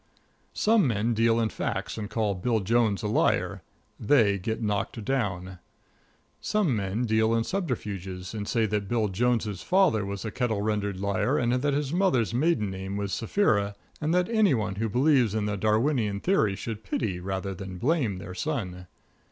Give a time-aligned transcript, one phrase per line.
[0.55, 3.61] Some men deal in facts, and call Bill Jones a liar.
[3.99, 5.59] They get knocked down.
[6.39, 10.99] Some men deal in subterfuges, and say that Bill Jones' father was a kettle rendered
[10.99, 15.35] liar, and that his mother's maiden name was Sapphira, and that any one who believes
[15.35, 18.87] in the Darwinian theory should pity rather than blame their son.